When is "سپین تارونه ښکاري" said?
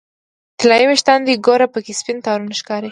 1.99-2.79